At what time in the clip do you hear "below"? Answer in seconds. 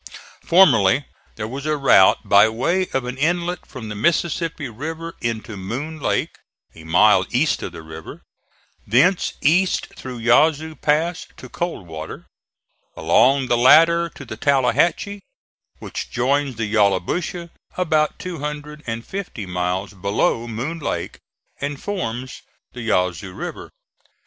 19.93-20.47